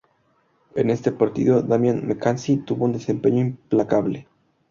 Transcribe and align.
En 0.73 0.89
este 0.89 1.11
partido 1.11 1.61
Damian 1.61 2.07
McKenzie 2.07 2.57
tuvo 2.65 2.85
un 2.85 2.93
desempeño 2.93 3.41
implacable. 3.41 4.27